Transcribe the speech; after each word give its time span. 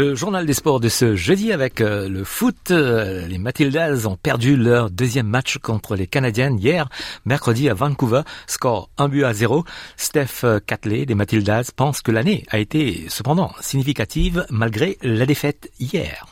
Le 0.00 0.14
journal 0.14 0.46
des 0.46 0.54
sports 0.54 0.80
de 0.80 0.88
ce 0.88 1.14
jeudi 1.14 1.52
avec 1.52 1.82
euh, 1.82 2.08
le 2.08 2.24
foot. 2.24 2.70
Euh, 2.70 3.26
les 3.26 3.36
Matildas 3.36 4.06
ont 4.06 4.16
perdu 4.16 4.56
leur 4.56 4.88
deuxième 4.88 5.26
match 5.26 5.58
contre 5.58 5.94
les 5.94 6.06
Canadiennes 6.06 6.58
hier, 6.58 6.88
mercredi 7.26 7.68
à 7.68 7.74
Vancouver. 7.74 8.22
Score 8.46 8.88
1 8.96 9.08
but 9.08 9.24
à 9.24 9.34
0. 9.34 9.62
Steph 9.98 10.46
Catley 10.66 11.04
des 11.04 11.14
Matildas 11.14 11.70
pense 11.76 12.00
que 12.00 12.12
l'année 12.12 12.46
a 12.48 12.58
été 12.58 13.08
cependant 13.10 13.52
significative 13.60 14.46
malgré 14.48 14.96
la 15.02 15.26
défaite 15.26 15.70
hier. 15.78 16.24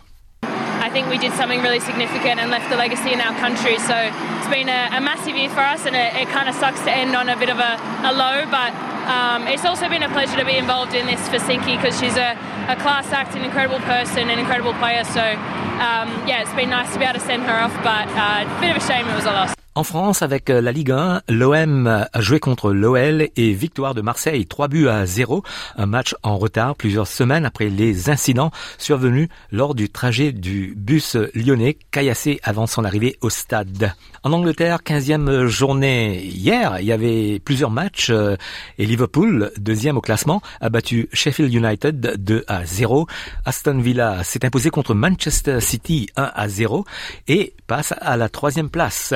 I 0.89 0.91
think 0.91 1.11
we 1.11 1.19
did 1.19 1.35
something 1.35 1.61
really 1.61 1.81
significant 1.81 2.41
and 2.41 2.49
left 2.49 2.73
a 2.73 2.77
legacy 2.77 3.13
in 3.13 3.21
our 3.21 3.39
country. 3.39 3.77
So 3.81 3.93
it's 3.93 4.49
been 4.49 4.71
a, 4.71 4.97
a 4.97 5.01
massive 5.03 5.37
year 5.37 5.51
for 5.51 5.61
us, 5.61 5.85
and 5.85 5.95
it, 5.95 6.23
it 6.23 6.29
kind 6.31 6.49
of 6.49 6.55
sucks 6.55 6.81
to 6.85 6.91
end 6.91 7.15
on 7.15 7.29
a 7.29 7.37
bit 7.37 7.51
of 7.51 7.59
a, 7.59 7.77
a 8.09 8.13
low. 8.17 8.49
But 8.51 8.73
um, 9.09 9.49
it's 9.49 9.65
also 9.65 9.89
been 9.89 10.03
a 10.03 10.09
pleasure 10.11 10.37
to 10.37 10.45
be 10.45 10.57
involved 10.57 10.95
in 10.95 11.07
this 11.07 11.27
for 11.29 11.39
Sinky 11.39 11.77
because 11.81 11.99
she's 11.99 12.17
a, 12.17 12.33
a, 12.69 12.77
class 12.77 13.11
act, 13.11 13.35
an 13.35 13.43
incredible 13.43 13.81
person, 13.81 14.29
an 14.29 14.39
incredible 14.39 14.75
player. 14.75 15.03
So 15.05 15.23
um, 15.23 16.09
yeah, 16.29 16.43
it's 16.43 16.53
been 16.55 16.71
nice 16.71 16.93
to 16.93 16.99
be 16.99 17.05
able 17.05 17.19
to 17.19 17.25
send 17.25 17.45
her 17.45 17.55
off, 17.55 17.75
but 17.83 18.07
a 18.09 18.47
uh, 18.47 18.61
bit 18.61 18.71
of 18.71 18.77
a 18.77 18.87
shame 18.87 19.09
it 19.09 19.15
was 19.15 19.25
a 19.25 19.33
loss. 19.33 19.58
En 19.79 19.85
France, 19.85 20.23
avec 20.23 20.51
euh, 20.51 20.61
la 20.61 20.73
Ligue 20.73 20.91
1, 20.91 21.23
l'OM 21.29 21.87
a 21.87 22.21
joué 22.21 22.41
contre 22.41 22.73
l'OL 22.73 23.29
et 23.37 23.53
victoire 23.53 23.95
de 23.95 24.01
Marseille 24.01 24.45
3 24.45 24.67
buts 24.67 24.89
à 24.89 25.07
0. 25.07 25.45
Un 25.77 25.87
match 25.87 26.17
en 26.25 26.37
retard 26.37 26.75
plusieurs 26.75 27.07
semaines 27.07 27.45
après 27.45 27.69
les 27.69 28.11
incidents 28.11 28.51
survenus 28.77 29.29
lors 29.53 29.77
du 29.77 29.89
trajet 29.89 30.33
du 30.33 30.75
bus 30.77 31.17
lyonnais 31.33 31.79
caillassé 31.93 32.41
avant 32.43 32.67
son 32.67 32.85
arrivée 32.85 33.19
au 33.21 33.31
stade. 33.31 33.95
En 34.25 34.33
Angleterre, 34.33 34.81
15e 34.85 35.47
journée 35.47 36.25
hier, 36.25 36.79
il 36.81 36.87
y 36.87 36.91
avait 36.91 37.39
plusieurs 37.39 37.71
matchs 37.71 38.11
euh, 38.11 38.35
et 38.79 38.85
Liverpool, 38.85 39.53
deuxième 39.59 39.97
au 39.97 40.01
classement, 40.01 40.43
a 40.61 40.71
battu 40.71 41.09
Sheffield 41.13 41.55
United 41.55 42.17
2 42.19 42.45
à 42.49 42.65
0. 42.65 43.07
Aston 43.45 43.79
Villa 43.79 44.25
s'est 44.25 44.45
imposé 44.45 44.71
contre 44.71 44.95
Manchester 44.95 45.61
City 45.61 46.09
1 46.17 46.33
à 46.35 46.49
0 46.49 46.85
et 47.29 47.55
passe 47.69 47.95
à 48.01 48.17
la 48.17 48.29
troisième 48.29 48.71
place. 48.71 49.15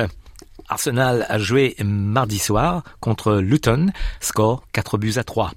Arsenal 0.69 1.25
a 1.29 1.37
joué 1.37 1.75
mardi 1.83 2.39
soir 2.39 2.83
contre 2.99 3.35
Luton, 3.35 3.87
score 4.19 4.63
4 4.73 4.97
buts 4.97 5.13
à 5.17 5.23
3. 5.23 5.51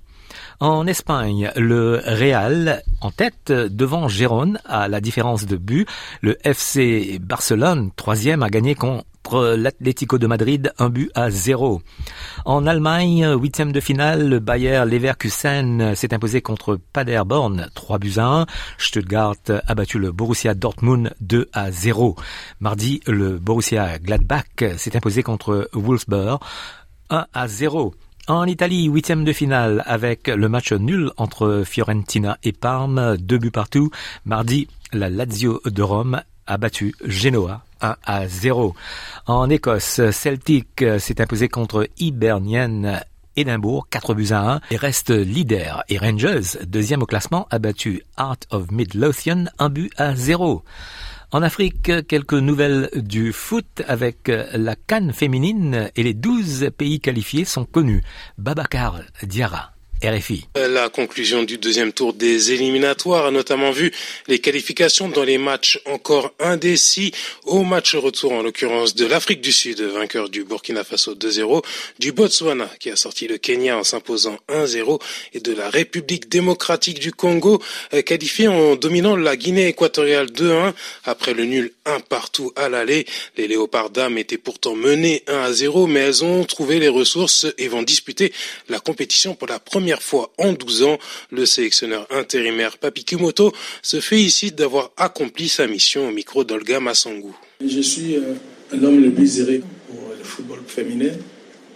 En 0.61 0.87
Espagne, 0.87 1.51
le 1.57 2.01
Real 2.05 2.83
en 3.01 3.11
tête 3.11 3.53
devant 3.53 4.09
Gérone 4.09 4.59
à 4.65 4.89
la 4.89 5.01
différence 5.01 5.47
de 5.47 5.57
but. 5.57 5.87
Le 6.23 6.39
FC 6.47 7.19
Barcelone, 7.21 7.91
troisième, 7.97 8.43
a 8.43 8.49
gagné 8.49 8.75
contre 9.27 9.57
l'Atlético 9.57 10.19
de 10.19 10.29
Madrid, 10.29 10.73
un 10.79 10.89
but 10.89 11.11
à 11.17 11.31
zéro. 11.31 11.83
En 12.45 12.65
Allemagne, 12.65 13.27
huitième 13.37 13.73
de 13.73 13.81
finale, 13.81 14.29
le 14.29 14.39
Bayer 14.39 14.85
Leverkusen 14.87 15.97
s'est 15.97 16.15
imposé 16.15 16.43
contre 16.43 16.79
Paderborn, 16.93 17.69
3 17.75 17.99
buts 17.99 18.19
à 18.19 18.27
1. 18.27 18.47
Stuttgart 18.79 19.35
a 19.67 19.75
battu 19.75 19.99
le 19.99 20.13
Borussia 20.13 20.55
Dortmund 20.55 21.13
2 21.23 21.49
à 21.53 21.73
0. 21.73 22.15
Mardi, 22.61 23.01
le 23.09 23.41
Borussia 23.41 23.99
Gladbach 23.99 24.45
s'est 24.77 24.97
imposé 24.97 25.25
contre 25.25 25.69
Wolfsburg 25.73 26.39
1 27.11 27.27
à 27.35 27.49
0. 27.49 27.95
En 28.29 28.47
Italie, 28.47 28.85
huitième 28.85 29.25
de 29.25 29.33
finale 29.33 29.83
avec 29.87 30.29
le 30.29 30.49
match 30.49 30.73
nul 30.73 31.11
entre 31.17 31.65
Fiorentina 31.67 32.39
et 32.45 32.53
Parme, 32.53 33.17
deux 33.17 33.39
buts 33.39 33.51
partout. 33.51 33.91
Mardi, 34.25 34.69
la 34.93 35.11
Lazio 35.11 35.61
de 35.65 35.83
Rome 35.83 36.23
a 36.47 36.59
battu 36.59 36.95
Genoa 37.05 37.66
1 37.81 37.97
à 38.05 38.29
0. 38.29 38.75
En 39.27 39.51
Écosse, 39.51 40.01
Celtic 40.11 40.85
s'est 40.99 41.21
imposé 41.21 41.49
contre 41.49 41.89
Hibernian 41.99 43.01
Édimbourg, 43.37 43.89
4 43.91 44.15
buts 44.15 44.29
à 44.31 44.55
1 44.55 44.61
et 44.71 44.77
reste 44.77 45.11
leader. 45.11 45.85
Et 45.89 45.99
Rangers, 45.99 46.59
deuxième 46.67 47.03
au 47.03 47.07
classement, 47.07 47.47
a 47.51 47.59
battu 47.59 48.03
Art 48.17 48.39
of 48.51 48.71
Midlothian, 48.71 49.45
1 49.59 49.69
but 49.69 49.93
à 49.97 50.17
0. 50.17 50.63
En 51.33 51.43
Afrique, 51.43 52.07
quelques 52.07 52.35
nouvelles 52.35 52.89
du 52.95 53.33
foot 53.33 53.83
avec 53.87 54.31
la 54.55 54.77
canne 54.77 55.13
féminine 55.13 55.91
et 55.97 56.03
les 56.03 56.15
12 56.15 56.71
pays 56.77 57.01
qualifiés 57.01 57.45
sont 57.45 57.65
connus. 57.65 58.03
Babacar 58.39 59.01
Diarra. 59.23 59.76
La 60.55 60.91
conclusion 60.91 61.43
du 61.43 61.57
deuxième 61.57 61.91
tour 61.91 62.13
des 62.13 62.53
éliminatoires 62.53 63.25
a 63.25 63.31
notamment 63.31 63.71
vu 63.71 63.91
les 64.29 64.39
qualifications 64.41 65.09
dans 65.09 65.25
les 65.25 65.39
matchs 65.39 65.81
encore 65.87 66.35
indécis 66.39 67.13
au 67.47 67.63
match 67.63 67.95
retour 67.95 68.33
en 68.33 68.43
l'occurrence 68.43 68.95
de 68.95 69.07
l'Afrique 69.07 69.41
du 69.41 69.53
Sud, 69.53 69.81
vainqueur 69.81 70.29
du 70.29 70.45
Burkina 70.45 70.85
Faso 70.85 71.15
2-0, 71.15 71.65
du 71.99 72.13
Botswana 72.13 72.69
qui 72.79 72.91
a 72.91 72.97
sorti 72.97 73.27
le 73.27 73.39
Kenya 73.39 73.79
en 73.79 73.85
s'imposant 73.85 74.37
1-0 74.51 75.01
et 75.33 75.41
de 75.41 75.53
la 75.53 75.71
République 75.71 76.29
démocratique 76.29 77.01
du 77.01 77.13
Congo 77.13 77.63
euh, 77.95 78.03
qualifié 78.03 78.49
en 78.49 78.77
dominant 78.77 79.17
la 79.17 79.35
Guinée 79.35 79.69
équatoriale 79.69 80.27
2-1 80.27 80.75
après 81.05 81.33
le 81.33 81.47
nul 81.47 81.73
1 81.87 82.01
partout 82.01 82.53
à 82.55 82.69
l'aller. 82.69 83.07
Les 83.39 83.49
Léopards 83.49 83.91
dames 83.91 84.19
étaient 84.19 84.37
pourtant 84.37 84.75
menées 84.75 85.23
1-0 85.27 85.89
mais 85.89 86.01
elles 86.01 86.23
ont 86.23 86.45
trouvé 86.45 86.79
les 86.79 86.89
ressources 86.89 87.47
et 87.57 87.69
vont 87.69 87.83
disputer 87.83 88.35
la 88.69 88.79
compétition 88.79 89.35
pour 89.35 89.49
la 89.49 89.59
première 89.59 89.86
première 89.87 90.03
fois 90.03 90.33
en 90.39 90.53
12 90.53 90.83
ans, 90.83 90.99
le 91.31 91.47
sélectionneur 91.47 92.09
intérimaire 92.11 92.77
Papi 92.77 93.05
Kumoto 93.05 93.53
se 93.83 94.01
félicite 94.01 94.57
d'avoir 94.57 94.91
accompli 94.97 95.49
sa 95.49 95.69
mission 95.69 96.09
au 96.09 96.11
micro 96.11 96.43
d'Olga 96.43 96.81
Massangu. 96.81 97.31
Je 97.65 97.81
suis 97.81 98.17
euh, 98.17 98.35
un 98.73 98.83
homme 98.83 99.01
le 99.01 99.13
plus 99.13 99.29
zéré 99.29 99.63
pour 99.87 100.11
le 100.19 100.25
football 100.25 100.59
féminin. 100.67 101.13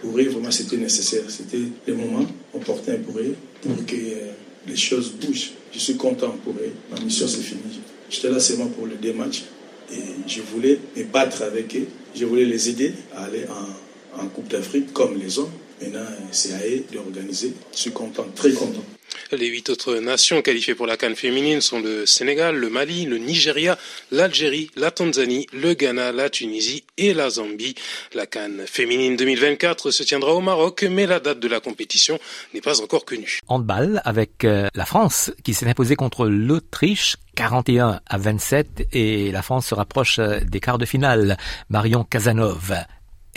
Pour 0.01 0.19
eux, 0.19 0.23
vraiment, 0.23 0.51
c'était 0.51 0.75
nécessaire. 0.75 1.23
C'était 1.29 1.61
le 1.87 1.95
moment 1.95 2.25
opportun 2.53 2.97
pour 2.97 3.17
eux, 3.17 3.33
pour 3.61 3.85
que 3.85 3.95
euh, 3.95 4.31
les 4.67 4.75
choses 4.75 5.13
bougent. 5.13 5.51
Je 5.71 5.79
suis 5.79 5.95
content 5.95 6.35
pour 6.43 6.55
eux. 6.55 6.73
Ma 6.93 6.99
mission, 6.99 7.29
c'est 7.29 7.41
fini. 7.41 7.61
J'étais 8.09 8.29
là 8.29 8.41
seulement 8.41 8.67
pour 8.67 8.87
le 8.87 8.95
deux 8.95 9.13
matchs. 9.13 9.43
Et 9.89 10.01
je 10.27 10.41
voulais 10.41 10.79
me 10.97 11.03
battre 11.05 11.43
avec 11.43 11.73
eux. 11.77 11.87
Je 12.13 12.25
voulais 12.25 12.43
les 12.43 12.69
aider 12.69 12.91
à 13.15 13.23
aller 13.23 13.45
en 14.19 14.27
Coupe 14.27 14.49
d'Afrique 14.49 14.91
comme 14.91 15.17
les 15.17 15.39
hommes. 15.39 15.51
Maintenant, 15.81 16.05
c'est 16.31 16.53
à 16.53 16.59
eux 16.59 16.85
d'organiser. 16.91 17.53
Je 17.73 17.77
suis 17.77 17.91
content, 17.91 18.25
très 18.35 18.51
content. 18.51 18.83
Les 19.31 19.47
huit 19.47 19.69
autres 19.69 19.95
nations 19.95 20.41
qualifiées 20.41 20.75
pour 20.75 20.87
la 20.87 20.97
Cannes 20.97 21.15
féminine 21.15 21.61
sont 21.61 21.79
le 21.79 22.05
Sénégal, 22.05 22.55
le 22.55 22.69
Mali, 22.69 23.05
le 23.05 23.17
Nigeria, 23.17 23.77
l'Algérie, 24.11 24.69
la 24.75 24.91
Tanzanie, 24.91 25.47
le 25.53 25.73
Ghana, 25.73 26.11
la 26.11 26.29
Tunisie 26.29 26.83
et 26.97 27.13
la 27.13 27.29
Zambie. 27.29 27.75
La 28.13 28.25
Cannes 28.25 28.63
féminine 28.67 29.15
2024 29.15 29.91
se 29.91 30.03
tiendra 30.03 30.33
au 30.33 30.41
Maroc, 30.41 30.85
mais 30.89 31.07
la 31.07 31.19
date 31.19 31.39
de 31.39 31.47
la 31.47 31.59
compétition 31.59 32.19
n'est 32.53 32.61
pas 32.61 32.81
encore 32.81 33.05
connue. 33.05 33.39
Handball 33.47 34.01
avec 34.05 34.43
euh, 34.43 34.67
la 34.75 34.85
France 34.85 35.31
qui 35.43 35.53
s'est 35.53 35.67
imposée 35.67 35.95
contre 35.95 36.27
l'Autriche 36.27 37.15
41 37.35 38.01
à 38.05 38.17
27 38.17 38.87
et 38.91 39.31
la 39.31 39.41
France 39.41 39.67
se 39.67 39.75
rapproche 39.75 40.19
euh, 40.19 40.39
des 40.41 40.59
quarts 40.59 40.77
de 40.77 40.85
finale. 40.85 41.37
Marion 41.69 42.03
Casanov 42.03 42.73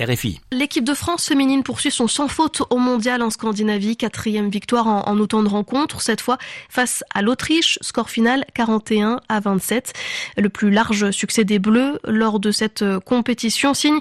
RFI. 0.00 0.40
L'équipe 0.50 0.84
de 0.84 0.94
France 0.94 1.26
féminine 1.26 1.62
poursuit 1.62 1.90
son 1.90 2.08
sans 2.08 2.26
faute 2.26 2.62
au 2.70 2.78
mondial 2.78 3.22
en 3.22 3.30
Scandinavie. 3.30 3.96
Quatrième 3.96 4.50
victoire 4.50 4.88
en, 4.88 5.02
en 5.06 5.18
autant 5.18 5.42
de 5.42 5.48
rencontres, 5.48 6.00
cette 6.00 6.20
fois 6.20 6.38
face 6.68 7.04
à 7.14 7.22
l'Autriche. 7.22 7.78
Score 7.80 8.10
final 8.10 8.44
41 8.54 9.20
à 9.28 9.40
27. 9.40 9.92
Le 10.36 10.48
plus 10.48 10.70
large 10.70 11.10
succès 11.12 11.44
des 11.44 11.58
Bleus 11.58 12.00
lors 12.04 12.40
de 12.40 12.50
cette 12.50 12.82
euh, 12.82 12.98
compétition 12.98 13.72
signe 13.72 13.98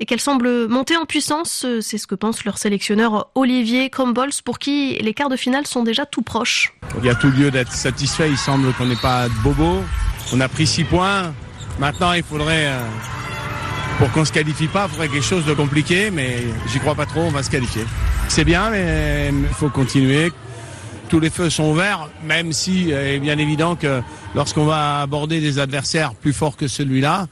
et 0.00 0.06
qu'elle 0.06 0.20
semble 0.20 0.66
monter 0.68 0.96
en 0.96 1.04
puissance. 1.04 1.64
C'est 1.80 1.98
ce 1.98 2.06
que 2.06 2.14
pense 2.14 2.44
leur 2.44 2.58
sélectionneur 2.58 3.30
Olivier 3.34 3.88
Crumbles 3.88 4.30
pour 4.44 4.58
qui 4.58 4.94
les 4.94 5.14
quarts 5.14 5.28
de 5.28 5.36
finale 5.36 5.66
sont 5.66 5.84
déjà 5.84 6.06
tout 6.06 6.22
proches. 6.22 6.74
Il 6.98 7.04
y 7.04 7.08
a 7.08 7.14
tout 7.14 7.30
lieu 7.30 7.50
d'être 7.50 7.72
satisfait. 7.72 8.28
Il 8.28 8.36
semble 8.36 8.72
qu'on 8.74 8.86
n'est 8.86 8.96
pas 8.96 9.28
de 9.28 9.34
bobo. 9.42 9.82
On 10.32 10.40
a 10.40 10.48
pris 10.48 10.66
six 10.66 10.84
points. 10.84 11.32
Maintenant, 11.78 12.12
il 12.14 12.22
faudrait 12.22 12.66
euh, 12.66 12.80
pour 13.98 14.12
qu'on 14.12 14.24
se 14.24 14.32
qualifie 14.32 14.68
pas, 14.68 14.86
il 14.86 14.90
faudrait 14.90 15.08
quelque 15.08 15.24
chose 15.24 15.46
de 15.46 15.54
compliqué, 15.54 16.10
mais 16.10 16.44
j'y 16.70 16.78
crois 16.78 16.94
pas 16.94 17.06
trop, 17.06 17.20
on 17.20 17.30
va 17.30 17.42
se 17.42 17.50
qualifier. 17.50 17.82
C'est 18.28 18.44
bien, 18.44 18.70
mais 18.70 19.30
il 19.30 19.54
faut 19.54 19.70
continuer. 19.70 20.32
Tous 21.08 21.20
les 21.20 21.30
feux 21.30 21.50
sont 21.50 21.72
verts, 21.72 22.10
même 22.24 22.52
si 22.52 22.92
euh, 22.92 23.14
est 23.14 23.20
bien 23.20 23.38
évident 23.38 23.76
que 23.76 24.02
lorsqu'on 24.34 24.64
va 24.64 25.00
aborder 25.00 25.40
des 25.40 25.58
adversaires 25.58 26.14
plus 26.14 26.32
forts 26.32 26.56
que 26.56 26.66
celui-là, 26.66 27.28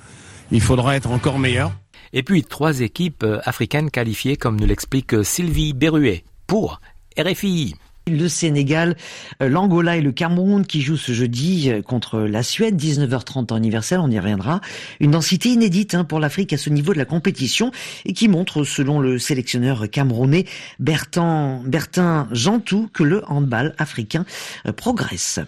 il 0.52 0.60
faudra 0.60 0.96
être 0.96 1.10
encore 1.10 1.38
meilleur. 1.38 1.72
Et 2.12 2.22
puis 2.22 2.44
trois 2.44 2.80
équipes 2.80 3.24
euh, 3.24 3.40
africaines 3.44 3.90
qualifiées, 3.90 4.36
comme 4.36 4.58
nous 4.58 4.66
l'explique 4.66 5.24
Sylvie 5.24 5.72
Berruet, 5.72 6.24
pour 6.46 6.80
RFI. 7.18 7.74
Le 8.06 8.28
Sénégal, 8.28 8.96
euh, 9.42 9.48
l'Angola 9.48 9.96
et 9.96 10.02
le 10.02 10.12
Cameroun 10.12 10.66
qui 10.66 10.82
jouent 10.82 10.98
ce 10.98 11.12
jeudi 11.12 11.70
euh, 11.70 11.80
contre 11.80 12.20
la 12.20 12.42
Suède, 12.42 12.78
19h30 12.78 13.50
en 13.50 13.56
universel, 13.56 13.98
on 13.98 14.10
y 14.10 14.18
reviendra. 14.18 14.60
Une 15.00 15.12
densité 15.12 15.48
inédite 15.48 15.94
hein, 15.94 16.04
pour 16.04 16.20
l'Afrique 16.20 16.52
à 16.52 16.58
ce 16.58 16.68
niveau 16.68 16.92
de 16.92 16.98
la 16.98 17.06
compétition 17.06 17.72
et 18.04 18.12
qui 18.12 18.28
montre, 18.28 18.64
selon 18.64 19.00
le 19.00 19.18
sélectionneur 19.18 19.88
camerounais 19.90 20.44
Bertin, 20.78 21.62
Bertin 21.64 22.28
Jantou, 22.30 22.90
que 22.92 23.04
le 23.04 23.22
handball 23.26 23.74
africain 23.78 24.26
euh, 24.66 24.72
progresse. 24.72 25.40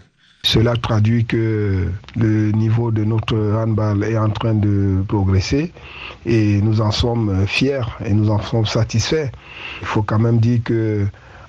Cela 0.43 0.77
traduit 0.77 1.27
que 1.27 1.91
le 2.17 2.53
niveau 2.53 2.91
de 2.91 3.05
notre 3.05 3.37
handball 3.37 4.03
est 4.03 4.17
en 4.17 4.31
train 4.31 4.55
de 4.55 5.03
progresser 5.07 5.73
et 6.25 6.63
nous 6.63 6.81
en 6.81 6.91
sommes 6.91 7.47
fiers 7.47 7.83
et 8.03 8.15
nous 8.15 8.31
en 8.31 8.41
sommes 8.41 8.65
satisfaits. 8.65 9.29
Il 9.83 9.87
faut 9.87 10.03
quand 10.03 10.21
même 10.21 10.39
dire 10.39 10.61
que 10.65 11.07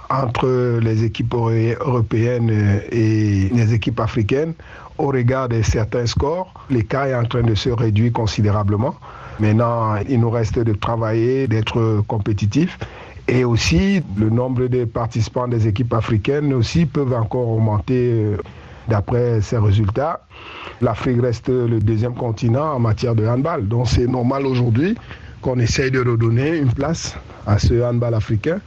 entre 0.09 0.80
les 0.81 1.04
équipes 1.04 1.33
européennes 1.33 2.50
et 2.92 3.50
les 3.54 3.74
équipes 3.74 4.00
africaines, 4.00 4.54
au 4.98 5.07
regard 5.07 5.50
de 5.50 5.62
certains 5.62 6.06
scores, 6.06 6.51
l'écart 6.69 7.06
est 7.06 7.15
en 7.15 7.25
train 7.25 7.44
de 7.44 7.56
se 7.56 7.69
réduire 7.69 8.13
considérablement. 8.13 8.95
Maintenant, 9.39 9.95
il 10.09 10.19
nous 10.19 10.30
reste 10.31 10.57
de 10.57 10.74
travailler, 10.74 11.48
d'être 11.48 12.04
compétitifs. 12.07 12.80
Et 13.27 13.44
aussi, 13.44 14.01
le 14.18 14.30
nombre 14.30 14.68
de 14.68 14.86
participants 14.86 15.48
des 15.48 15.68
équipes 15.68 15.94
africaines 15.94 16.53
aussi 16.53 16.86
peuvent 16.86 17.13
encore 17.13 17.50
augmenter 17.50 18.12
euh, 18.13 18.38
D'après 18.88 19.42
ces 19.42 19.57
résultats, 19.57 20.21
l'Afrique 20.81 21.21
reste 21.21 21.50
le 21.50 21.80
deuxième 21.80 22.13
continent 22.15 22.74
en 22.74 22.80
matière 22.80 23.15
de 23.15 23.27
handball. 23.27 23.68
Donc 23.68 23.88
c'est 23.89 24.07
normal 24.07 24.45
aujourd'hui 24.45 24.95
qu'on 25.42 25.60
essaye 25.60 25.92
de 25.92 26.00
redonner 26.00 26.57
une 26.57 26.71
place 26.71 27.18
à 27.45 27.60
ce 27.60 27.83
handball 27.83 28.13
africain 28.13 28.60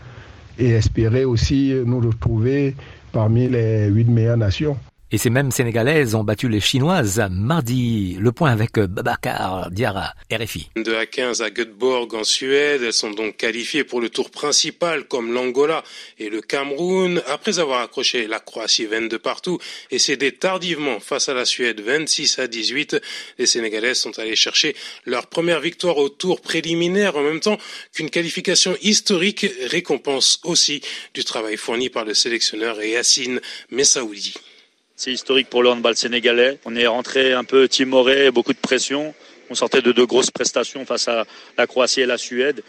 et 0.60 0.70
espérer 0.70 1.24
aussi 1.24 1.74
nous 1.84 2.00
retrouver 2.00 2.74
parmi 3.12 3.48
les 3.48 3.88
huit 3.88 4.08
meilleures 4.08 4.36
nations. 4.36 4.76
Et 5.12 5.18
ces 5.18 5.28
mêmes 5.28 5.50
Sénégalaises 5.50 6.14
ont 6.14 6.22
battu 6.22 6.48
les 6.48 6.60
Chinoises 6.60 7.20
mardi. 7.32 8.16
Le 8.20 8.30
point 8.30 8.52
avec 8.52 8.78
Babacar 8.78 9.68
Diarra, 9.72 10.14
RFI. 10.32 10.70
De 10.76 10.94
à 10.94 11.04
15 11.04 11.42
à 11.42 11.50
Göteborg 11.50 12.14
en 12.14 12.22
Suède, 12.22 12.82
elles 12.84 12.92
sont 12.92 13.10
donc 13.10 13.36
qualifiées 13.36 13.82
pour 13.82 14.00
le 14.00 14.08
tour 14.08 14.30
principal 14.30 15.08
comme 15.08 15.32
l'Angola 15.32 15.82
et 16.20 16.30
le 16.30 16.40
Cameroun. 16.40 17.20
Après 17.26 17.58
avoir 17.58 17.80
accroché 17.80 18.28
la 18.28 18.38
Croatie 18.38 18.86
22 18.86 19.18
partout 19.18 19.58
et 19.90 19.98
cédé 19.98 20.30
tardivement 20.30 21.00
face 21.00 21.28
à 21.28 21.34
la 21.34 21.44
Suède 21.44 21.80
26 21.80 22.38
à 22.38 22.46
18, 22.46 22.96
les 23.38 23.46
Sénégalaises 23.46 23.98
sont 23.98 24.16
allées 24.20 24.36
chercher 24.36 24.76
leur 25.06 25.26
première 25.26 25.60
victoire 25.60 25.98
au 25.98 26.08
tour 26.08 26.40
préliminaire 26.40 27.16
en 27.16 27.22
même 27.22 27.40
temps 27.40 27.58
qu'une 27.92 28.10
qualification 28.10 28.76
historique 28.80 29.44
récompense 29.66 30.38
aussi 30.44 30.82
du 31.14 31.24
travail 31.24 31.56
fourni 31.56 31.90
par 31.90 32.04
le 32.04 32.14
sélectionneur 32.14 32.80
Yassine 32.80 33.40
Messaoudi. 33.72 34.34
C'est 35.02 35.12
historique 35.12 35.48
pour 35.48 35.62
le 35.62 35.70
handball 35.70 35.96
sénégalais. 35.96 36.58
On 36.66 36.76
est 36.76 36.86
rentré 36.86 37.32
un 37.32 37.42
peu 37.42 37.68
timoré, 37.68 38.30
beaucoup 38.30 38.52
de 38.52 38.58
pression. 38.58 39.14
On 39.48 39.54
sortait 39.54 39.80
de 39.80 39.92
deux 39.92 40.04
grosses 40.04 40.30
prestations 40.30 40.84
face 40.84 41.08
à 41.08 41.24
la 41.56 41.66
Croatie 41.66 42.02
et 42.02 42.06
la 42.06 42.18
Suède. 42.18 42.62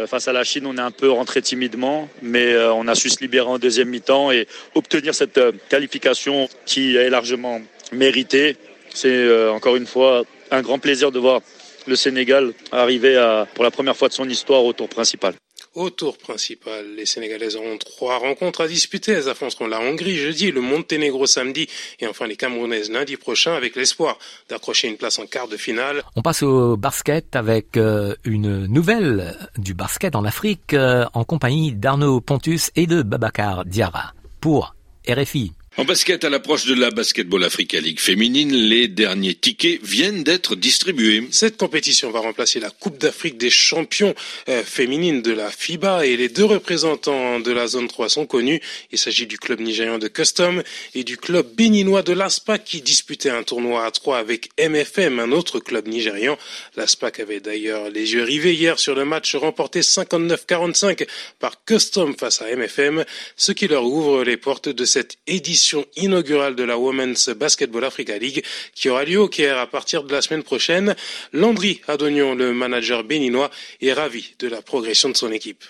Euh, 0.00 0.08
face 0.08 0.26
à 0.26 0.32
la 0.32 0.42
Chine, 0.42 0.66
on 0.66 0.76
est 0.78 0.80
un 0.80 0.90
peu 0.90 1.08
rentré 1.08 1.42
timidement, 1.42 2.08
mais 2.22 2.54
euh, 2.54 2.72
on 2.72 2.88
a 2.88 2.96
su 2.96 3.08
se 3.08 3.20
libérer 3.20 3.46
en 3.46 3.60
deuxième 3.60 3.88
mi-temps 3.88 4.32
et 4.32 4.48
obtenir 4.74 5.14
cette 5.14 5.38
euh, 5.38 5.52
qualification 5.68 6.48
qui 6.64 6.96
est 6.96 7.08
largement 7.08 7.60
méritée. 7.92 8.56
C'est 8.92 9.48
encore 9.50 9.76
une 9.76 9.86
fois 9.86 10.24
un 10.50 10.62
grand 10.62 10.80
plaisir 10.80 11.12
de 11.12 11.20
voir 11.20 11.40
le 11.86 11.94
Sénégal 11.94 12.52
arriver 12.72 13.14
pour 13.54 13.62
la 13.62 13.70
première 13.70 13.96
fois 13.96 14.08
de 14.08 14.12
son 14.12 14.28
histoire 14.28 14.64
au 14.64 14.72
tour 14.72 14.88
principal. 14.88 15.34
Au 15.76 15.90
tour 15.90 16.16
principal, 16.16 16.86
les 16.96 17.04
Sénégalaises 17.04 17.54
auront 17.54 17.76
trois 17.76 18.16
rencontres 18.16 18.62
à 18.62 18.66
disputer. 18.66 19.12
Elles 19.12 19.28
affronteront 19.28 19.66
la 19.66 19.78
Hongrie 19.78 20.16
jeudi, 20.16 20.50
le 20.50 20.62
Monténégro 20.62 21.26
samedi 21.26 21.68
et 22.00 22.06
enfin 22.06 22.26
les 22.26 22.36
Camerounaises 22.36 22.90
lundi 22.90 23.18
prochain 23.18 23.52
avec 23.52 23.76
l'espoir 23.76 24.16
d'accrocher 24.48 24.88
une 24.88 24.96
place 24.96 25.18
en 25.18 25.26
quart 25.26 25.48
de 25.48 25.58
finale. 25.58 26.02
On 26.16 26.22
passe 26.22 26.42
au 26.42 26.78
basket 26.78 27.36
avec 27.36 27.76
euh, 27.76 28.14
une 28.24 28.64
nouvelle 28.64 29.36
du 29.58 29.74
basket 29.74 30.16
en 30.16 30.24
Afrique 30.24 30.72
euh, 30.72 31.04
en 31.12 31.24
compagnie 31.24 31.72
d'Arnaud 31.72 32.22
Pontus 32.22 32.70
et 32.74 32.86
de 32.86 33.02
Babacar 33.02 33.66
Diarra 33.66 34.14
pour 34.40 34.74
RFI. 35.06 35.52
En 35.78 35.84
basket, 35.84 36.24
à 36.24 36.30
l'approche 36.30 36.64
de 36.64 36.72
la 36.72 36.90
Basketball 36.90 37.44
Africa 37.44 37.78
League 37.78 38.00
féminine, 38.00 38.50
les 38.50 38.88
derniers 38.88 39.34
tickets 39.34 39.78
viennent 39.84 40.24
d'être 40.24 40.56
distribués. 40.56 41.28
Cette 41.32 41.58
compétition 41.58 42.10
va 42.10 42.20
remplacer 42.20 42.60
la 42.60 42.70
Coupe 42.70 42.96
d'Afrique 42.96 43.36
des 43.36 43.50
champions 43.50 44.14
euh, 44.48 44.62
féminines 44.64 45.20
de 45.20 45.32
la 45.32 45.50
FIBA 45.50 46.06
et 46.06 46.16
les 46.16 46.30
deux 46.30 46.46
représentants 46.46 47.40
de 47.40 47.52
la 47.52 47.66
zone 47.66 47.88
3 47.88 48.08
sont 48.08 48.24
connus. 48.24 48.62
Il 48.90 48.96
s'agit 48.96 49.26
du 49.26 49.38
club 49.38 49.60
nigérian 49.60 49.98
de 49.98 50.08
Custom 50.08 50.62
et 50.94 51.04
du 51.04 51.18
club 51.18 51.46
béninois 51.54 52.02
de 52.02 52.14
l'ASPAC 52.14 52.64
qui 52.64 52.80
disputait 52.80 53.28
un 53.28 53.42
tournoi 53.42 53.84
à 53.84 53.90
3 53.90 54.16
avec 54.16 54.48
MFM, 54.58 55.18
un 55.18 55.30
autre 55.30 55.60
club 55.60 55.88
nigérian. 55.88 56.38
L'ASPAC 56.76 57.20
avait 57.20 57.40
d'ailleurs 57.40 57.90
les 57.90 58.14
yeux 58.14 58.22
rivés 58.22 58.54
hier 58.54 58.78
sur 58.78 58.94
le 58.94 59.04
match 59.04 59.36
remporté 59.36 59.80
59-45 59.80 61.06
par 61.38 61.62
Custom 61.66 62.16
face 62.16 62.40
à 62.40 62.46
MFM, 62.56 63.04
ce 63.36 63.52
qui 63.52 63.68
leur 63.68 63.84
ouvre 63.84 64.24
les 64.24 64.38
portes 64.38 64.70
de 64.70 64.84
cette 64.86 65.18
édition 65.26 65.65
inaugurale 65.96 66.54
de 66.54 66.62
la 66.64 66.78
Women's 66.78 67.30
Basketball 67.30 67.84
Africa 67.84 68.18
League 68.18 68.44
qui 68.74 68.88
aura 68.88 69.04
lieu 69.04 69.20
au 69.20 69.28
Caire 69.28 69.58
à 69.58 69.66
partir 69.66 70.04
de 70.04 70.12
la 70.12 70.22
semaine 70.22 70.42
prochaine. 70.42 70.94
Landry 71.32 71.80
Adonion, 71.88 72.34
le 72.34 72.52
manager 72.52 73.04
béninois, 73.04 73.50
est 73.80 73.92
ravi 73.92 74.34
de 74.38 74.48
la 74.48 74.62
progression 74.62 75.08
de 75.08 75.16
son 75.16 75.32
équipe. 75.32 75.64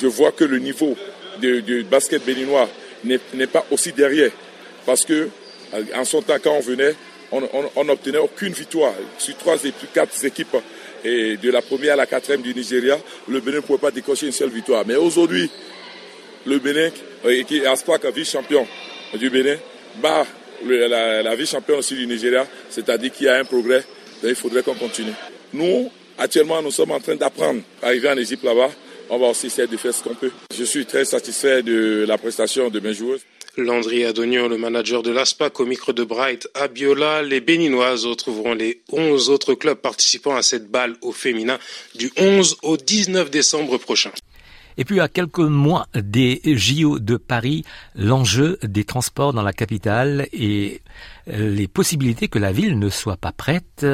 Je 0.00 0.06
vois 0.06 0.32
que 0.32 0.44
le 0.44 0.58
niveau 0.58 0.96
du 1.40 1.84
basket 1.90 2.24
béninois 2.24 2.68
n'est 3.04 3.46
pas 3.46 3.66
aussi 3.70 3.92
derrière 3.92 4.30
parce 4.86 5.04
que 5.04 5.28
en 5.94 6.04
son 6.04 6.22
temps 6.22 6.38
quand 6.42 6.52
on 6.52 6.60
venait, 6.60 6.94
on 7.30 7.84
n'obtenait 7.84 8.18
aucune 8.18 8.52
victoire 8.52 8.94
sur 9.18 9.36
trois 9.36 9.56
et 9.64 9.72
quatre 9.92 10.24
équipes 10.24 10.56
et 11.04 11.36
de 11.36 11.50
la 11.50 11.62
première 11.62 11.94
à 11.94 11.96
la 11.96 12.06
quatrième 12.06 12.42
du 12.42 12.54
Nigeria, 12.54 12.98
le 13.28 13.40
Bénin 13.40 13.56
ne 13.56 13.62
pouvait 13.62 13.78
pas 13.78 13.90
décocher 13.90 14.26
une 14.26 14.32
seule 14.32 14.50
victoire. 14.50 14.84
Mais 14.86 14.94
aujourd'hui, 14.94 15.50
le 16.46 16.58
Bénin, 16.58 16.90
euh, 17.24 17.42
qui 17.42 17.58
est 17.58 17.66
Aspak 17.66 18.04
vice-champion, 18.06 18.66
du 19.18 19.30
Bénin 19.30 19.56
bat 20.00 20.26
la, 20.64 21.22
la 21.22 21.34
vice-championne 21.34 21.78
aussi 21.78 21.94
du 21.94 22.06
Nigeria, 22.06 22.46
c'est-à-dire 22.70 23.12
qu'il 23.12 23.26
y 23.26 23.28
a 23.28 23.36
un 23.36 23.44
progrès, 23.44 23.84
il 24.22 24.34
faudrait 24.34 24.62
qu'on 24.62 24.74
continue. 24.74 25.12
Nous, 25.52 25.90
actuellement, 26.18 26.62
nous 26.62 26.70
sommes 26.70 26.92
en 26.92 27.00
train 27.00 27.16
d'apprendre. 27.16 27.60
Arriver 27.82 28.08
en 28.08 28.16
Égypte 28.16 28.44
là-bas, 28.44 28.70
on 29.10 29.18
va 29.18 29.26
aussi 29.28 29.46
essayer 29.46 29.68
de 29.68 29.76
faire 29.76 29.92
ce 29.92 30.02
qu'on 30.02 30.14
peut. 30.14 30.30
Je 30.56 30.64
suis 30.64 30.86
très 30.86 31.04
satisfait 31.04 31.62
de 31.62 32.04
la 32.06 32.16
prestation 32.18 32.70
de 32.70 32.80
mes 32.80 32.94
joueuses. 32.94 33.22
Landry 33.58 34.06
Adonion, 34.06 34.48
le 34.48 34.56
manager 34.56 35.02
de 35.02 35.10
l'ASPAC 35.10 35.60
au 35.60 35.66
micro 35.66 35.92
de 35.92 36.04
Bright 36.04 36.48
Abiola, 36.54 37.22
les 37.22 37.42
Béninoises 37.42 38.06
retrouveront 38.06 38.54
les 38.54 38.80
11 38.90 39.28
autres 39.28 39.52
clubs 39.52 39.76
participant 39.76 40.34
à 40.34 40.42
cette 40.42 40.70
balle 40.70 40.96
au 41.02 41.12
féminin 41.12 41.58
du 41.94 42.10
11 42.16 42.56
au 42.62 42.78
19 42.78 43.30
décembre 43.30 43.76
prochain. 43.76 44.10
Et 44.76 44.84
puis 44.84 45.00
à 45.00 45.08
quelques 45.08 45.38
mois 45.38 45.86
des 45.94 46.40
JO 46.44 46.98
de 46.98 47.16
Paris, 47.16 47.64
l'enjeu 47.94 48.58
des 48.62 48.84
transports 48.84 49.32
dans 49.32 49.42
la 49.42 49.52
capitale 49.52 50.28
et 50.32 50.80
les 51.26 51.68
possibilités 51.68 52.28
que 52.28 52.38
la 52.38 52.52
ville 52.52 52.78
ne 52.78 52.88
soit 52.88 53.16
pas 53.16 53.32
prête. 53.32 53.86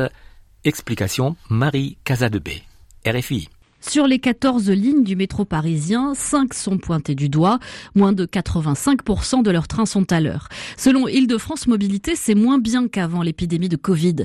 Explication 0.65 1.37
Marie 1.49 1.99
Casadebé, 2.05 2.63
RFI. 3.07 3.49
Sur 3.81 4.09
les 4.09 4.19
14 4.19 4.71
lignes 4.71 5.05
du 5.05 5.15
métro 5.15 5.45
parisien, 5.45 6.13
5 6.13 6.53
sont 6.53 6.79
pointées 6.79 7.15
du 7.15 7.29
doigt. 7.29 7.61
Moins 7.95 8.13
de 8.13 8.27
85% 8.27 9.45
de 9.45 9.51
leurs 9.53 9.69
trains 9.69 9.87
sont 9.87 10.13
à 10.13 10.21
l'heure. 10.21 10.49
Selon 10.77 11.07
Île-de-France 11.07 11.69
Mobilité, 11.69 12.17
c'est 12.17 12.35
moins 12.35 12.59
bien 12.59 12.89
qu'avant 12.89 13.23
l'épidémie 13.23 13.69
de 13.69 13.77
Covid. 13.77 14.17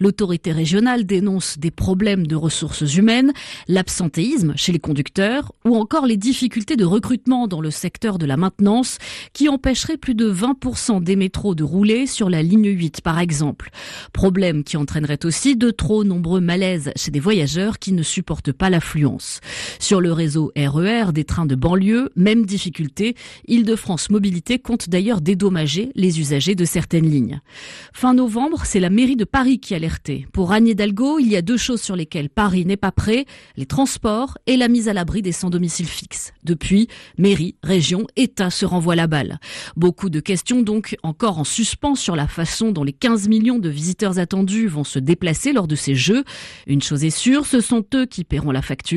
L'autorité 0.00 0.50
régionale 0.50 1.04
dénonce 1.04 1.58
des 1.58 1.70
problèmes 1.70 2.26
de 2.26 2.34
ressources 2.34 2.94
humaines, 2.96 3.32
l'absentéisme 3.68 4.54
chez 4.56 4.72
les 4.72 4.78
conducteurs 4.78 5.52
ou 5.66 5.76
encore 5.76 6.06
les 6.06 6.16
difficultés 6.16 6.76
de 6.76 6.86
recrutement 6.86 7.48
dans 7.48 7.60
le 7.60 7.70
secteur 7.70 8.16
de 8.16 8.24
la 8.24 8.38
maintenance 8.38 8.96
qui 9.34 9.50
empêcherait 9.50 9.98
plus 9.98 10.14
de 10.14 10.32
20% 10.32 11.02
des 11.02 11.16
métros 11.16 11.54
de 11.54 11.64
rouler 11.64 12.06
sur 12.06 12.30
la 12.30 12.42
ligne 12.42 12.70
8 12.70 13.02
par 13.02 13.18
exemple. 13.18 13.70
Problème 14.14 14.64
qui 14.64 14.78
entraînerait 14.78 15.24
aussi 15.26 15.54
de 15.54 15.70
trop 15.70 16.02
nombreux 16.02 16.40
malaises 16.40 16.92
chez 16.96 17.10
des 17.10 17.20
voyageurs 17.20 17.78
qui 17.78 17.92
ne 17.92 18.02
supportent 18.02 18.52
pas 18.52 18.70
l'afflux 18.70 19.01
sur 19.78 20.00
le 20.00 20.12
réseau 20.12 20.52
RER 20.56 21.08
e 21.08 21.12
des 21.12 21.24
trains 21.24 21.46
de 21.46 21.54
banlieue, 21.54 22.10
même 22.16 22.46
difficulté. 22.46 23.14
Île-de-France 23.48 24.10
Mobilité 24.10 24.58
compte 24.58 24.88
d'ailleurs 24.88 25.20
dédommager 25.20 25.90
les 25.94 26.20
usagers 26.20 26.54
de 26.54 26.64
certaines 26.64 27.08
lignes. 27.08 27.40
Fin 27.92 28.14
novembre, 28.14 28.62
c'est 28.64 28.80
la 28.80 28.90
mairie 28.90 29.16
de 29.16 29.24
Paris 29.24 29.58
qui 29.58 29.74
alertait. 29.74 30.26
Pour 30.32 30.52
Anne 30.52 30.68
Hidalgo, 30.68 31.18
il 31.18 31.28
y 31.28 31.36
a 31.36 31.42
deux 31.42 31.56
choses 31.56 31.80
sur 31.80 31.96
lesquelles 31.96 32.28
Paris 32.28 32.64
n'est 32.64 32.76
pas 32.76 32.92
prêt, 32.92 33.26
les 33.56 33.66
transports 33.66 34.38
et 34.46 34.56
la 34.56 34.68
mise 34.68 34.88
à 34.88 34.92
l'abri 34.92 35.22
des 35.22 35.32
sans 35.32 35.50
domicile 35.50 35.86
fixe. 35.86 36.32
Depuis, 36.44 36.88
mairie, 37.18 37.56
région, 37.62 38.06
État 38.16 38.50
se 38.50 38.64
renvoient 38.64 38.96
la 38.96 39.06
balle. 39.06 39.38
Beaucoup 39.76 40.10
de 40.10 40.20
questions 40.20 40.62
donc 40.62 40.96
encore 41.02 41.38
en 41.38 41.44
suspens 41.44 41.94
sur 41.94 42.16
la 42.16 42.28
façon 42.28 42.72
dont 42.72 42.84
les 42.84 42.92
15 42.92 43.28
millions 43.28 43.58
de 43.58 43.68
visiteurs 43.68 44.18
attendus 44.18 44.66
vont 44.66 44.84
se 44.84 44.98
déplacer 44.98 45.52
lors 45.52 45.66
de 45.66 45.74
ces 45.74 45.94
jeux. 45.94 46.24
Une 46.66 46.82
chose 46.82 47.04
est 47.04 47.10
sûre, 47.10 47.46
ce 47.46 47.60
sont 47.60 47.84
eux 47.94 48.06
qui 48.06 48.24
paieront 48.24 48.52
la 48.52 48.62
facture 48.62 48.91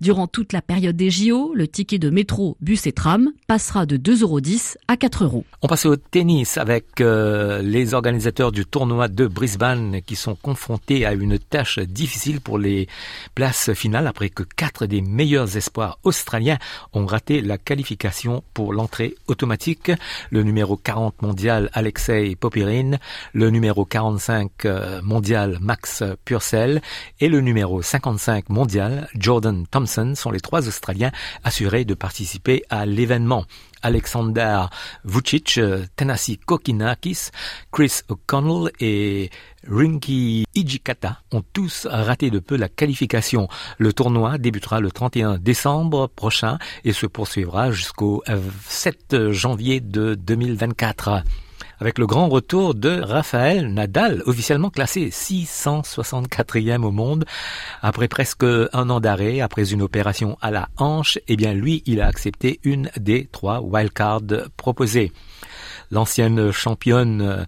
Durant 0.00 0.26
toute 0.26 0.52
la 0.52 0.62
période 0.62 0.96
des 0.96 1.10
JO, 1.10 1.52
le 1.54 1.68
ticket 1.68 1.98
de 1.98 2.10
métro, 2.10 2.56
bus 2.60 2.86
et 2.86 2.92
tram 2.92 3.30
passera 3.46 3.86
de 3.86 3.96
2,10 3.96 4.22
euros 4.22 4.40
à 4.88 4.96
4 4.96 5.24
euros. 5.24 5.44
On 5.62 5.68
passe 5.68 5.86
au 5.86 5.96
tennis 5.96 6.58
avec 6.58 7.00
euh, 7.00 7.62
les 7.62 7.94
organisateurs 7.94 8.52
du 8.52 8.64
tournoi 8.66 9.08
de 9.08 9.26
Brisbane 9.26 10.00
qui 10.02 10.16
sont 10.16 10.34
confrontés 10.34 11.06
à 11.06 11.12
une 11.12 11.38
tâche 11.38 11.78
difficile 11.78 12.40
pour 12.40 12.58
les 12.58 12.88
places 13.34 13.72
finales 13.74 14.06
après 14.06 14.28
que 14.28 14.42
quatre 14.42 14.86
des 14.86 15.00
meilleurs 15.00 15.56
espoirs 15.56 15.98
australiens 16.04 16.58
ont 16.92 17.06
raté 17.06 17.40
la 17.40 17.58
qualification 17.58 18.42
pour 18.54 18.72
l'entrée 18.72 19.14
automatique. 19.26 19.92
Le 20.30 20.42
numéro 20.42 20.76
40 20.76 21.22
mondial 21.22 21.70
Alexei 21.72 22.36
Popirin, 22.36 22.92
le 23.32 23.50
numéro 23.50 23.84
45 23.84 24.64
euh, 24.64 25.00
mondial 25.02 25.58
Max 25.60 26.02
Purcell 26.24 26.80
et 27.20 27.28
le 27.28 27.40
numéro 27.40 27.82
55 27.82 28.48
mondial 28.48 29.08
Jordan 29.32 29.66
Thompson 29.66 30.12
sont 30.14 30.30
les 30.30 30.40
trois 30.40 30.68
Australiens 30.68 31.10
assurés 31.42 31.86
de 31.86 31.94
participer 31.94 32.64
à 32.68 32.84
l'événement. 32.84 33.46
Alexander 33.80 34.64
Vucic, 35.06 35.58
Tennessee 35.96 36.38
Kokinakis, 36.44 37.30
Chris 37.72 38.00
O'Connell 38.10 38.70
et 38.78 39.30
Rinky 39.66 40.44
Ijikata 40.54 41.22
ont 41.32 41.42
tous 41.54 41.86
raté 41.90 42.28
de 42.28 42.40
peu 42.40 42.56
la 42.58 42.68
qualification. 42.68 43.48
Le 43.78 43.94
tournoi 43.94 44.36
débutera 44.36 44.80
le 44.80 44.90
31 44.90 45.38
décembre 45.38 46.08
prochain 46.08 46.58
et 46.84 46.92
se 46.92 47.06
poursuivra 47.06 47.70
jusqu'au 47.70 48.22
7 48.68 49.30
janvier 49.30 49.80
de 49.80 50.14
2024 50.14 51.22
avec 51.82 51.98
le 51.98 52.06
grand 52.06 52.28
retour 52.28 52.76
de 52.76 53.00
Raphaël 53.00 53.74
Nadal, 53.74 54.22
officiellement 54.26 54.70
classé 54.70 55.08
664e 55.08 56.84
au 56.84 56.92
monde. 56.92 57.24
Après 57.82 58.06
presque 58.06 58.44
un 58.44 58.88
an 58.88 59.00
d'arrêt, 59.00 59.40
après 59.40 59.72
une 59.72 59.82
opération 59.82 60.38
à 60.40 60.52
la 60.52 60.68
hanche, 60.76 61.18
eh 61.26 61.34
bien 61.34 61.52
lui, 61.52 61.82
il 61.86 62.00
a 62.00 62.06
accepté 62.06 62.60
une 62.62 62.88
des 62.96 63.28
trois 63.32 63.60
wildcards 63.60 64.46
proposées. 64.56 65.10
L'ancienne 65.90 66.52
championne 66.52 67.46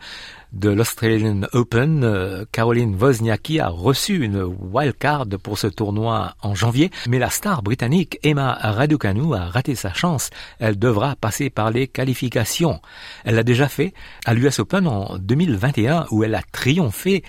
de 0.54 0.70
l'Australian 0.70 1.42
Open, 1.52 2.04
euh, 2.04 2.44
Caroline 2.52 2.94
Wozniacki 2.94 3.60
a 3.60 3.68
reçu 3.68 4.24
une 4.24 4.42
wildcard 4.42 5.26
pour 5.42 5.58
ce 5.58 5.66
tournoi 5.66 6.34
en 6.42 6.54
janvier, 6.54 6.90
mais 7.08 7.18
la 7.18 7.28
star 7.28 7.62
britannique 7.62 8.18
Emma 8.22 8.54
Raducanu 8.54 9.34
a 9.34 9.46
raté 9.46 9.74
sa 9.74 9.92
chance. 9.92 10.30
Elle 10.60 10.78
devra 10.78 11.16
passer 11.16 11.50
par 11.50 11.70
les 11.70 11.88
qualifications. 11.88 12.80
Elle 13.24 13.34
l'a 13.34 13.42
déjà 13.42 13.68
fait 13.68 13.92
à 14.24 14.32
l'US 14.32 14.60
Open 14.60 14.86
en 14.86 15.18
2021 15.18 16.06
où 16.10 16.22
elle 16.22 16.34
a 16.34 16.42
triomphé 16.52 17.24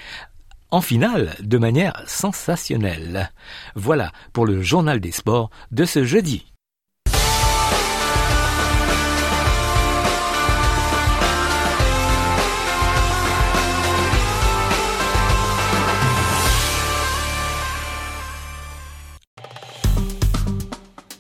en 0.71 0.81
finale 0.81 1.35
de 1.41 1.57
manière 1.57 2.03
sensationnelle. 2.05 3.31
Voilà 3.75 4.11
pour 4.33 4.45
le 4.45 4.61
journal 4.61 4.99
des 4.99 5.11
sports 5.11 5.49
de 5.71 5.85
ce 5.85 6.03
jeudi. 6.03 6.45